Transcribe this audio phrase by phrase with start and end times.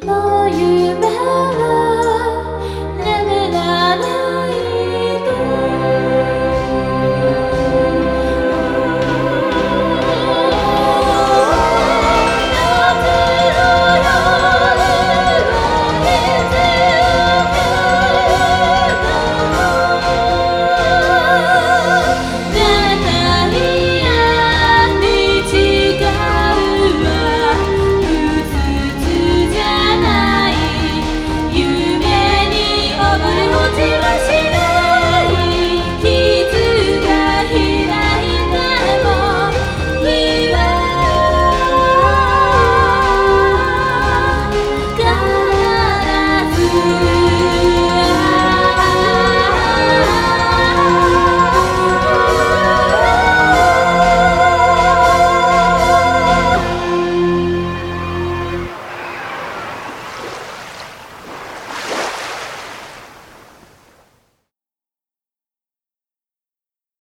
[0.00, 0.87] 落雨。